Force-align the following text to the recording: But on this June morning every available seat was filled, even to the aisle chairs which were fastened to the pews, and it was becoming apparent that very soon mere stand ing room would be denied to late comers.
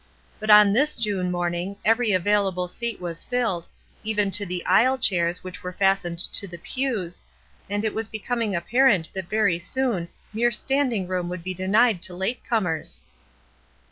But 0.39 0.49
on 0.49 0.73
this 0.73 0.95
June 0.95 1.29
morning 1.29 1.75
every 1.85 2.11
available 2.11 2.67
seat 2.67 2.99
was 2.99 3.23
filled, 3.23 3.67
even 4.03 4.31
to 4.31 4.47
the 4.47 4.65
aisle 4.65 4.97
chairs 4.97 5.43
which 5.43 5.61
were 5.61 5.71
fastened 5.73 6.17
to 6.33 6.47
the 6.47 6.57
pews, 6.57 7.21
and 7.69 7.85
it 7.85 7.93
was 7.93 8.07
becoming 8.07 8.55
apparent 8.55 9.13
that 9.13 9.29
very 9.29 9.59
soon 9.59 10.07
mere 10.33 10.49
stand 10.49 10.91
ing 10.91 11.07
room 11.07 11.29
would 11.29 11.43
be 11.43 11.53
denied 11.53 12.01
to 12.01 12.15
late 12.15 12.43
comers. 12.43 13.01